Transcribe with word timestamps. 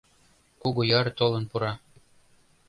Кугуяр 0.61 1.07
толын 1.17 1.43
пура. 1.51 1.71